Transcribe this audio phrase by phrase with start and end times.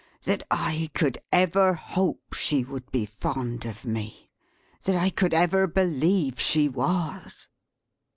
[0.23, 4.31] That I could ever hope she would be fond of me!
[4.85, 7.47] That I could ever believe she was!"